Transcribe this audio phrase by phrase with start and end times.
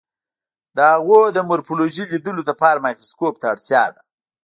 [0.75, 4.01] د هغوی د مارفولوژي لیدلو لپاره مایکروسکوپ ته اړتیا ده.